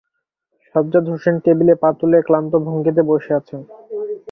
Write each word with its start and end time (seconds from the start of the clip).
সাজ্জাদ 0.75 1.05
হোসেন 1.11 1.35
টেবিলে 1.43 1.73
পা 1.81 1.89
তুলে 1.99 2.19
ক্লান্ত 2.27 2.51
ভঙ্গিতে 2.65 3.01
বসে 3.09 3.31
আছেন। 3.39 3.59